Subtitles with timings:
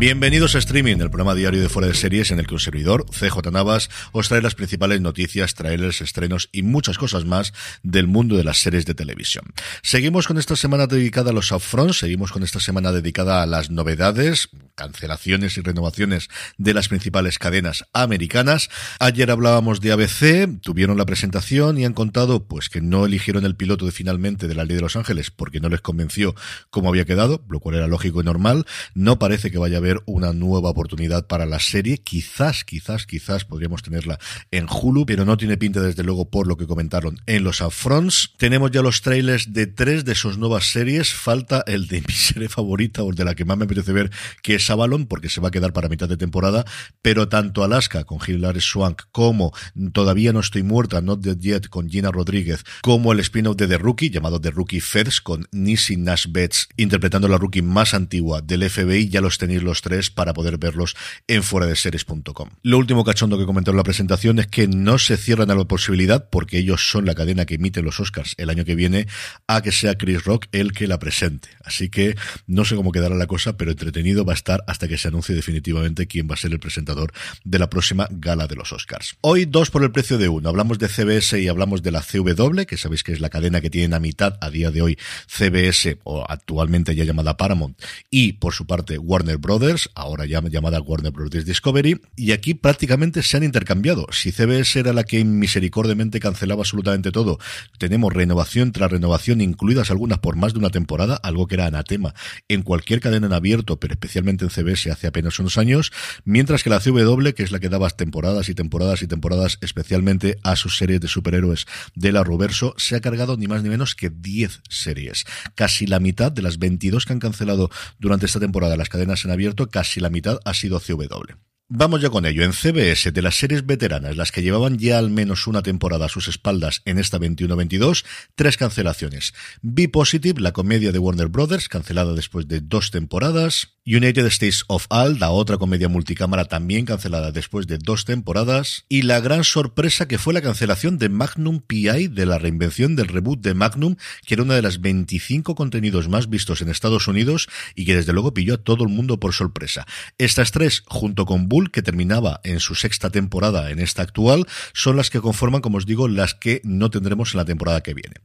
[0.00, 3.04] Bienvenidos a Streaming, el programa diario de Fuera de Series en el que un servidor,
[3.10, 8.38] CJ Navas, os trae las principales noticias, trailers, estrenos y muchas cosas más del mundo
[8.38, 9.44] de las series de televisión.
[9.82, 13.70] Seguimos con esta semana dedicada a los upfronts, seguimos con esta semana dedicada a las
[13.70, 18.70] novedades, cancelaciones y renovaciones de las principales cadenas americanas.
[19.00, 23.54] Ayer hablábamos de ABC, tuvieron la presentación y han contado pues que no eligieron el
[23.54, 26.34] piloto finalmente de la Ley de Los Ángeles porque no les convenció
[26.70, 28.64] cómo había quedado, lo cual era lógico y normal.
[28.94, 31.98] No parece que vaya a haber una nueva oportunidad para la serie.
[31.98, 34.18] Quizás, quizás, quizás podríamos tenerla
[34.50, 38.32] en Hulu, pero no tiene pinta desde luego por lo que comentaron en los upfronts.
[38.36, 41.12] Tenemos ya los trailers de tres de sus nuevas series.
[41.12, 44.10] Falta el de mi serie favorita o el de la que más me apetece ver,
[44.42, 46.64] que es Avalon, porque se va a quedar para mitad de temporada.
[47.02, 49.52] Pero tanto Alaska con Hilary Swank como
[49.92, 53.78] Todavía no estoy muerta, Not Dead Yet con Gina Rodríguez, como el spin-off de The
[53.78, 58.68] Rookie llamado The Rookie Feds con Nisi Nash Betts interpretando la rookie más antigua del
[58.68, 59.08] FBI.
[59.08, 62.50] Ya los tenéis los tres para poder verlos en fuera de series.com.
[62.62, 65.64] Lo último cachondo que comentó en la presentación es que no se cierran a la
[65.64, 69.06] posibilidad, porque ellos son la cadena que emite los Oscars el año que viene,
[69.46, 71.48] a que sea Chris Rock el que la presente.
[71.64, 74.98] Así que no sé cómo quedará la cosa, pero entretenido va a estar hasta que
[74.98, 77.12] se anuncie definitivamente quién va a ser el presentador
[77.44, 79.16] de la próxima gala de los Oscars.
[79.20, 80.48] Hoy dos por el precio de uno.
[80.48, 83.70] Hablamos de CBS y hablamos de la CW, que sabéis que es la cadena que
[83.70, 88.54] tiene a mitad a día de hoy CBS, o actualmente ya llamada Paramount, y por
[88.54, 91.30] su parte Warner Brothers ahora ya llamada Warner Bros.
[91.30, 94.06] Discovery, y aquí prácticamente se han intercambiado.
[94.10, 97.38] Si CBS era la que misericordiamente cancelaba absolutamente todo,
[97.78, 102.14] tenemos renovación tras renovación, incluidas algunas por más de una temporada, algo que era anatema
[102.48, 105.92] en cualquier cadena en abierto, pero especialmente en CBS hace apenas unos años,
[106.24, 110.38] mientras que la CW, que es la que daba temporadas y temporadas y temporadas especialmente
[110.42, 113.94] a sus series de superhéroes de la Roverso, se ha cargado ni más ni menos
[113.94, 115.26] que 10 series.
[115.54, 119.32] Casi la mitad de las 22 que han cancelado durante esta temporada las cadenas en
[119.32, 121.49] abierto casi la mitad ha sido CW.
[121.72, 122.42] Vamos ya con ello.
[122.42, 126.08] En CBS, de las series veteranas, las que llevaban ya al menos una temporada a
[126.08, 128.04] sus espaldas en esta 21-22,
[128.34, 129.34] tres cancelaciones.
[129.62, 133.68] Be Positive, la comedia de Warner Brothers, cancelada después de dos temporadas.
[133.86, 138.84] United States of All, la otra comedia multicámara también cancelada después de dos temporadas.
[138.88, 143.08] Y la gran sorpresa que fue la cancelación de Magnum PI, de la reinvención del
[143.08, 143.94] reboot de Magnum,
[144.26, 148.12] que era una de las 25 contenidos más vistos en Estados Unidos y que desde
[148.12, 149.86] luego pilló a todo el mundo por sorpresa.
[150.18, 154.96] Estas tres, junto con Bull, que terminaba en su sexta temporada en esta actual, son
[154.96, 158.16] las que conforman, como os digo, las que no tendremos en la temporada que viene.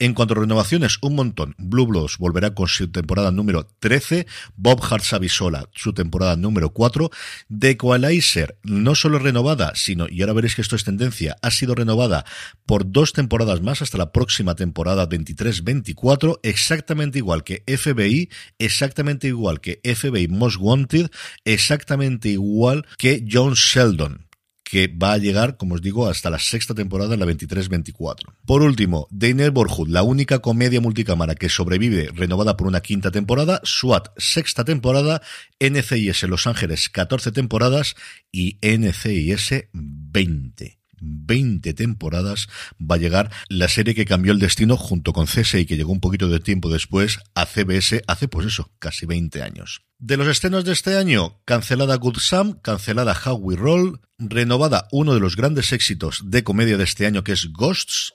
[0.00, 1.56] En cuanto a renovaciones, un montón.
[1.58, 4.28] Blue Bloods volverá con su temporada número 13.
[4.54, 7.10] Bob Hart Savisola, su temporada número 4.
[7.48, 11.74] The Equalizer, no solo renovada, sino, y ahora veréis que esto es tendencia, ha sido
[11.74, 12.24] renovada
[12.64, 18.30] por dos temporadas más hasta la próxima temporada 23-24, exactamente igual que FBI,
[18.60, 21.10] exactamente igual que FBI Most Wanted,
[21.44, 24.27] exactamente igual que John Sheldon
[24.68, 28.34] que va a llegar, como os digo, hasta la sexta temporada, la 23-24.
[28.44, 33.62] Por último, The Neighborhood, la única comedia multicámara que sobrevive, renovada por una quinta temporada,
[33.64, 35.22] SWAT, sexta temporada,
[35.58, 37.94] NCIS Los Ángeles, 14 temporadas
[38.30, 40.77] y NCIS 20.
[41.00, 42.48] 20 temporadas
[42.80, 46.00] va a llegar la serie que cambió el destino junto con CSI que llegó un
[46.00, 49.82] poquito de tiempo después a CBS hace pues eso, casi 20 años.
[49.98, 55.14] De los estrenos de este año, cancelada Good Sam, cancelada How We Roll, renovada uno
[55.14, 58.14] de los grandes éxitos de comedia de este año que es Ghosts,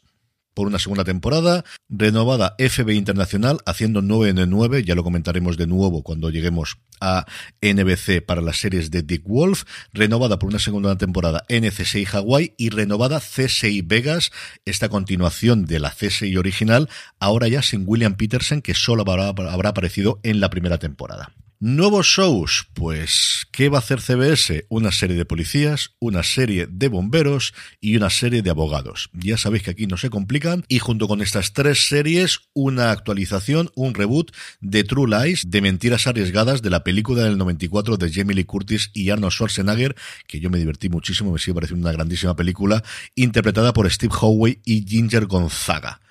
[0.54, 5.68] por una segunda temporada, renovada FB Internacional haciendo 9 en 9, ya lo comentaremos de
[5.68, 7.26] nuevo cuando lleguemos a
[7.62, 12.70] NBC para las series de Dick Wolf, renovada por una segunda temporada NCSI Hawaii y
[12.70, 14.32] renovada CSI Vegas,
[14.66, 16.90] esta continuación de la CSI original,
[17.20, 21.34] ahora ya sin William Peterson que solo habrá, habrá aparecido en la primera temporada.
[21.66, 24.66] Nuevos shows, pues, ¿qué va a hacer CBS?
[24.68, 29.10] Una serie de policías, una serie de bomberos y una serie de abogados.
[29.14, 33.72] Ya sabéis que aquí no se complican y junto con estas tres series, una actualización,
[33.76, 38.36] un reboot de True Lies, de mentiras arriesgadas de la película del 94 de Jamie
[38.36, 39.96] Lee Curtis y Arnold Schwarzenegger,
[40.28, 42.84] que yo me divertí muchísimo, me sigue pareciendo una grandísima película,
[43.16, 46.02] interpretada por Steve Howey y Ginger Gonzaga.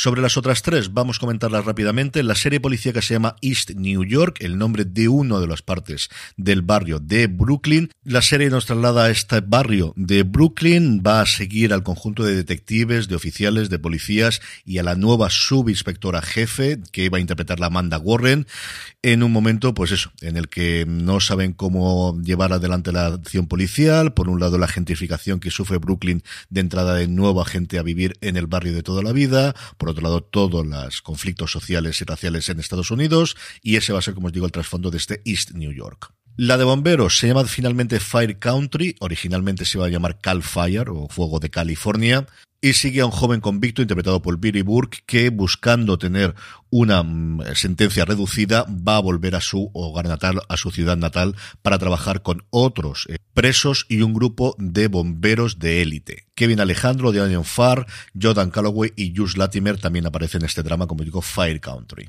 [0.00, 2.22] Sobre las otras tres, vamos a comentarlas rápidamente.
[2.22, 6.08] La serie policíaca se llama East New York, el nombre de una de las partes
[6.36, 7.90] del barrio de Brooklyn.
[8.04, 12.36] La serie nos traslada a este barrio de Brooklyn, va a seguir al conjunto de
[12.36, 17.58] detectives, de oficiales, de policías y a la nueva subinspectora jefe que va a interpretar
[17.58, 18.46] la Amanda Warren
[19.02, 23.48] en un momento, pues eso, en el que no saben cómo llevar adelante la acción
[23.48, 24.14] policial.
[24.14, 28.16] Por un lado, la gentrificación que sufre Brooklyn de entrada de nueva gente a vivir
[28.20, 29.56] en el barrio de toda la vida
[29.88, 34.02] otro lado, todos los conflictos sociales y raciales en Estados Unidos, y ese va a
[34.02, 36.12] ser, como os digo, el trasfondo de este East New York.
[36.40, 40.88] La de bomberos se llama finalmente Fire Country, originalmente se iba a llamar Cal Fire
[40.88, 42.28] o Fuego de California,
[42.60, 46.36] y sigue a un joven convicto interpretado por Billy Burke que buscando tener
[46.70, 51.34] una mm, sentencia reducida va a volver a su hogar natal, a su ciudad natal
[51.60, 56.28] para trabajar con otros eh, presos y un grupo de bomberos de élite.
[56.36, 61.02] Kevin Alejandro, Daniel Farr, Jordan Calloway y Jules Latimer también aparecen en este drama, como
[61.02, 62.08] digo, Fire Country.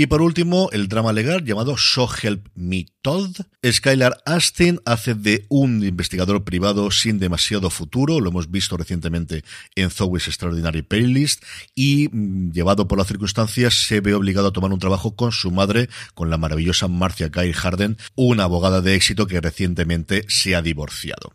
[0.00, 3.36] Y por último, el drama legal llamado So Help Me Todd.
[3.70, 9.44] Skylar Astin hace de un investigador privado sin demasiado futuro, lo hemos visto recientemente
[9.74, 11.44] en Zoe's Extraordinary Playlist,
[11.74, 15.50] y mm, llevado por las circunstancias se ve obligado a tomar un trabajo con su
[15.50, 20.62] madre, con la maravillosa Marcia Guy Harden, una abogada de éxito que recientemente se ha
[20.62, 21.34] divorciado.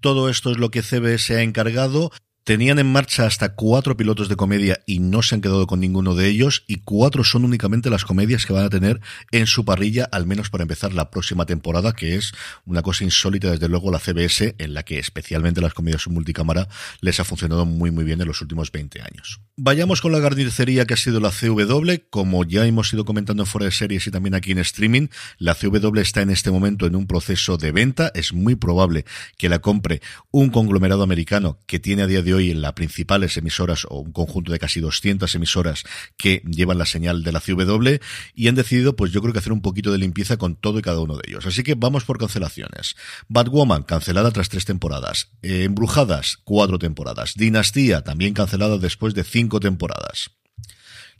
[0.00, 2.10] Todo esto es lo que CBS ha encargado
[2.44, 6.14] Tenían en marcha hasta cuatro pilotos de comedia y no se han quedado con ninguno
[6.14, 9.00] de ellos y cuatro son únicamente las comedias que van a tener
[9.30, 12.32] en su parrilla, al menos para empezar la próxima temporada, que es
[12.64, 16.66] una cosa insólita desde luego la CBS, en la que especialmente las comedias multicámara
[17.02, 19.40] les ha funcionado muy muy bien en los últimos 20 años.
[19.56, 23.46] Vayamos con la garnicería que ha sido la CW, como ya hemos ido comentando en
[23.46, 26.96] fuera de series y también aquí en streaming, la CW está en este momento en
[26.96, 29.04] un proceso de venta, es muy probable
[29.36, 30.00] que la compre
[30.30, 34.12] un conglomerado americano que tiene a día de hoy en las principales emisoras o un
[34.12, 35.84] conjunto de casi 200 emisoras
[36.16, 37.96] que llevan la señal de la CW
[38.34, 40.82] y han decidido pues yo creo que hacer un poquito de limpieza con todo y
[40.82, 41.46] cada uno de ellos.
[41.46, 42.96] Así que vamos por cancelaciones.
[43.28, 45.30] Batwoman cancelada tras tres temporadas.
[45.42, 47.34] Embrujadas cuatro temporadas.
[47.36, 50.39] Dinastía también cancelada después de cinco temporadas.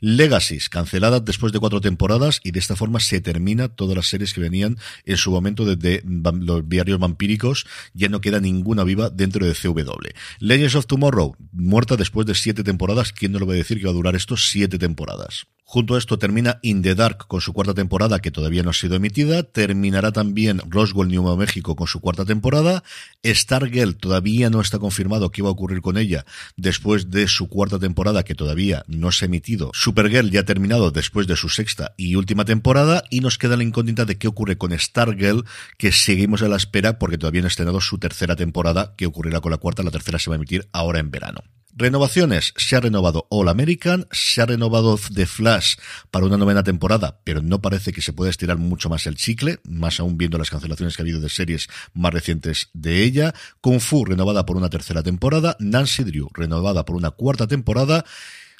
[0.03, 4.33] Legacies, cancelada después de cuatro temporadas y de esta forma se termina todas las series
[4.33, 9.45] que venían en su momento de, los diarios vampíricos, ya no queda ninguna viva dentro
[9.45, 10.09] de CW.
[10.39, 13.85] Legends of Tomorrow, muerta después de siete temporadas, ¿quién no lo va a decir que
[13.85, 15.45] va a durar esto siete temporadas?
[15.73, 18.73] Junto a esto termina In the Dark con su cuarta temporada que todavía no ha
[18.73, 19.43] sido emitida.
[19.43, 22.83] Terminará también Roswell, New México con su cuarta temporada.
[23.25, 26.25] Stargirl todavía no está confirmado qué va a ocurrir con ella
[26.57, 29.71] después de su cuarta temporada que todavía no se ha emitido.
[29.73, 33.63] Supergirl ya ha terminado después de su sexta y última temporada y nos queda la
[33.63, 35.45] incógnita de qué ocurre con Stargirl
[35.77, 39.39] que seguimos a la espera porque todavía no ha estrenado su tercera temporada que ocurrirá
[39.39, 39.83] con la cuarta.
[39.83, 41.41] La tercera se va a emitir ahora en verano.
[41.73, 42.53] Renovaciones.
[42.57, 45.75] Se ha renovado All American, se ha renovado The Flash
[46.09, 49.59] para una novena temporada, pero no parece que se pueda estirar mucho más el chicle,
[49.63, 53.33] más aún viendo las cancelaciones que ha habido de series más recientes de ella.
[53.61, 58.05] Kung Fu renovada por una tercera temporada, Nancy Drew renovada por una cuarta temporada.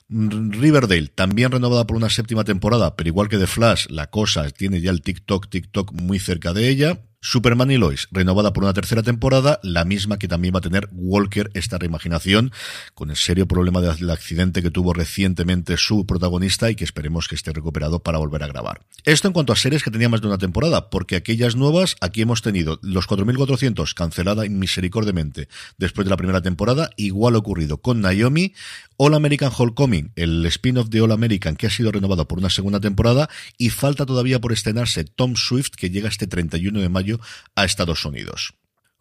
[0.10, 4.82] Riverdale, también renovada por una séptima temporada, pero igual que The Flash, la cosa tiene
[4.82, 7.00] ya el TikTok, TikTok muy cerca de ella.
[7.24, 10.90] Superman y Lois, renovada por una tercera temporada, la misma que también va a tener
[10.92, 12.52] Walker, esta reimaginación,
[12.96, 17.36] con el serio problema del accidente que tuvo recientemente su protagonista y que esperemos que
[17.36, 18.82] esté recuperado para volver a grabar.
[19.04, 22.24] Esto en cuanto a series que tenía más de una temporada, porque aquellas nuevas, aquí
[22.24, 25.48] hemos tenido los 4400 cancelada misericordiamente
[25.78, 28.56] después de la primera temporada, igual ocurrido con Naomi,
[28.98, 32.80] All American Homecoming, el spin-off de All American que ha sido renovado por una segunda
[32.80, 37.11] temporada y falta todavía por estrenarse Tom Swift que llega este 31 de mayo
[37.56, 38.54] a Estados Unidos.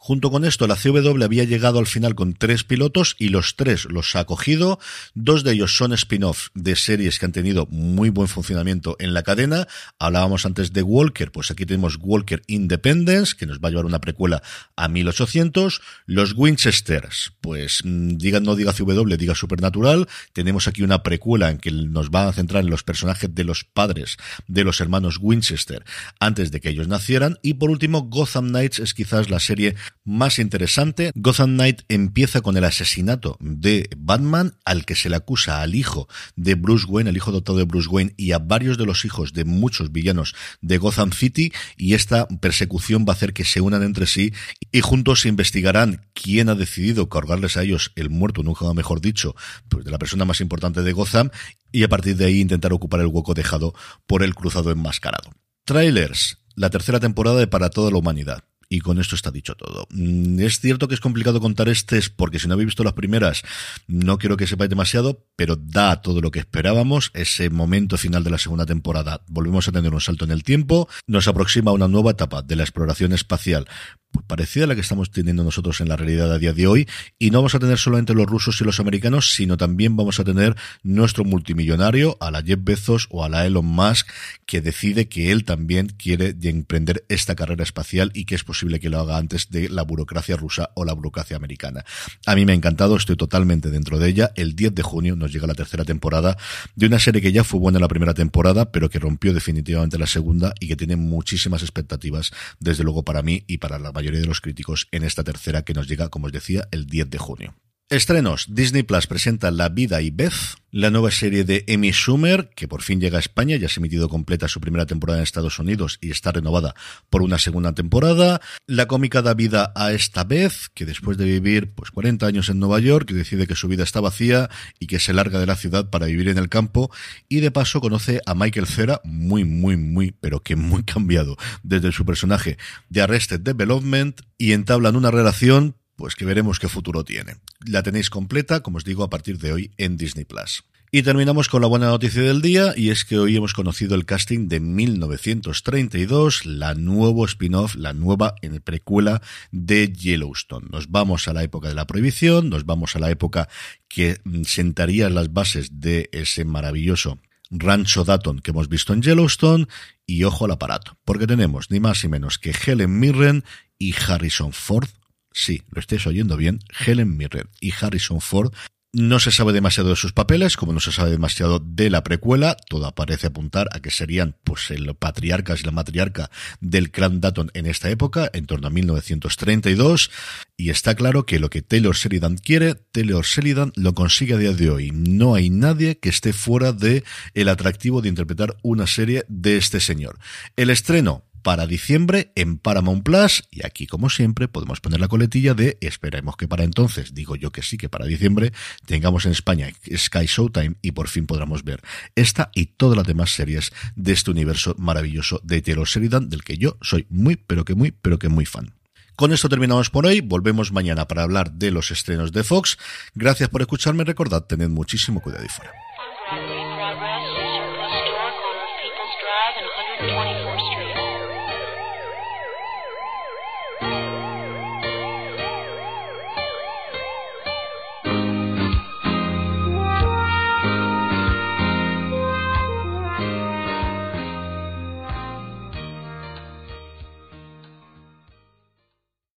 [0.03, 3.85] Junto con esto, la CW había llegado al final con tres pilotos y los tres
[3.85, 4.79] los ha cogido.
[5.15, 9.23] Dos de ellos son spin-off de series que han tenido muy buen funcionamiento en la
[9.23, 9.69] cadena.
[9.99, 14.01] Hablábamos antes de Walker, pues aquí tenemos Walker Independence, que nos va a llevar una
[14.01, 14.43] precuela
[14.75, 15.83] a 1800.
[16.07, 20.09] Los Winchesters, pues mm, diga no diga CW, diga Supernatural.
[20.33, 23.65] Tenemos aquí una precuela en que nos va a centrar en los personajes de los
[23.65, 24.17] padres
[24.49, 25.85] de los hermanos Winchester
[26.21, 27.39] antes de que ellos nacieran.
[27.43, 31.13] Y por último, Gotham Knights es quizás la serie más interesante.
[31.15, 36.09] Gotham Knight empieza con el asesinato de Batman, al que se le acusa al hijo
[36.37, 39.33] de Bruce Wayne, el hijo adoptado de Bruce Wayne, y a varios de los hijos
[39.33, 43.83] de muchos villanos de Gotham City, y esta persecución va a hacer que se unan
[43.83, 44.33] entre sí
[44.73, 49.35] y juntos investigarán quién ha decidido cargarles a ellos el muerto, nunca mejor dicho,
[49.69, 51.31] pues de la persona más importante de Gotham,
[51.73, 53.75] y a partir de ahí intentar ocupar el hueco dejado
[54.07, 55.31] por el cruzado enmascarado.
[55.65, 59.87] Trailers, la tercera temporada de Para toda la humanidad y con esto está dicho todo.
[59.91, 63.43] Mm, es cierto que es complicado contar este, porque si no habéis visto las primeras,
[63.89, 67.11] no quiero que sepáis demasiado, pero da todo lo que esperábamos.
[67.13, 70.89] Ese momento final de la segunda temporada, volvemos a tener un salto en el tiempo,
[71.09, 73.67] nos aproxima una nueva etapa de la exploración espacial
[74.11, 76.89] pues parecida a la que estamos teniendo nosotros en la realidad a día de hoy
[77.19, 80.25] y no vamos a tener solamente los rusos y los americanos sino también vamos a
[80.25, 84.09] tener nuestro multimillonario a la Jeff Bezos o a la Elon Musk
[84.47, 88.91] que decide que él también quiere emprender esta carrera espacial y que es posible que
[88.91, 91.85] lo haga antes de la burocracia rusa o la burocracia americana.
[92.27, 94.33] A mí me ha encantado, estoy totalmente dentro de ella.
[94.35, 96.37] El 10 de junio nos llega la tercera temporada
[96.75, 100.07] de una serie que ya fue buena la primera temporada pero que rompió definitivamente la
[100.07, 104.27] segunda y que tiene muchísimas expectativas desde luego para mí y para la mayoría de
[104.27, 107.55] los críticos en esta tercera que nos llega, como os decía, el 10 de junio.
[107.91, 108.47] Estrenos.
[108.49, 112.83] Disney Plus presenta La vida y Beth, la nueva serie de Amy Schumer, que por
[112.83, 115.99] fin llega a España, ya se ha emitido completa su primera temporada en Estados Unidos
[116.01, 116.77] y está renovada
[117.11, 118.41] por una segunda temporada.
[118.69, 122.61] La cómica da vida a esta vez, que después de vivir pues 40 años en
[122.61, 125.91] Nueva York, decide que su vida está vacía y que se larga de la ciudad
[125.91, 126.93] para vivir en el campo
[127.29, 131.91] y de paso conoce a Michael Cera, muy, muy, muy, pero que muy cambiado desde
[131.91, 132.57] su personaje
[132.89, 137.37] de Arrested Development y entablan una relación pues que veremos qué futuro tiene.
[137.65, 140.65] La tenéis completa, como os digo, a partir de hoy en Disney Plus.
[140.93, 144.07] Y terminamos con la buena noticia del día, y es que hoy hemos conocido el
[144.07, 150.67] casting de 1932, la nuevo spin-off, la nueva precuela de Yellowstone.
[150.69, 153.49] Nos vamos a la época de la prohibición, nos vamos a la época
[153.87, 159.69] que mm, sentaría las bases de ese maravilloso rancho Datton que hemos visto en Yellowstone,
[160.07, 163.45] y ojo al aparato, porque tenemos ni más ni menos que Helen Mirren
[163.79, 164.89] y Harrison Ford
[165.33, 168.53] sí, lo estáis oyendo bien, Helen Mirren y Harrison Ford
[168.93, 172.57] no se sabe demasiado de sus papeles, como no se sabe demasiado de la precuela,
[172.69, 177.51] todo parece apuntar a que serían pues el patriarcas y la matriarca del clan Datton
[177.55, 180.11] en esta época, en torno a 1932,
[180.57, 184.53] y está claro que lo que Taylor Sheridan quiere, Taylor Sheridan lo consigue a día
[184.53, 184.91] de hoy.
[184.93, 189.79] No hay nadie que esté fuera de el atractivo de interpretar una serie de este
[189.79, 190.19] señor.
[190.57, 195.55] El estreno para diciembre en Paramount Plus y aquí como siempre podemos poner la coletilla
[195.55, 198.53] de esperemos que para entonces, digo yo que sí que para diciembre
[198.87, 201.81] tengamos en España Sky Showtime y por fin podamos ver
[202.15, 206.59] esta y todas las demás series de este universo maravilloso de Taylor Sheridan del que
[206.59, 208.75] yo soy muy pero que muy pero que muy fan.
[209.17, 212.79] Con esto terminamos por hoy, volvemos mañana para hablar de los estrenos de Fox.
[213.15, 215.73] Gracias por escucharme, recordad, tened muchísimo cuidado y fuera.